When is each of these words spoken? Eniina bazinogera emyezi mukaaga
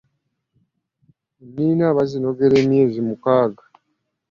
Eniina 1.43 1.95
bazinogera 1.97 2.55
emyezi 2.63 2.99
mukaaga 3.07 3.63